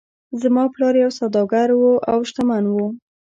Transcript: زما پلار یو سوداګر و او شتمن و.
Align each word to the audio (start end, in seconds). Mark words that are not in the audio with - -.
زما 0.41 0.63
پلار 0.73 0.93
یو 1.03 1.11
سوداګر 1.19 1.67
و 1.79 1.83
او 2.11 2.19
شتمن 2.29 2.63
و. 2.67 2.75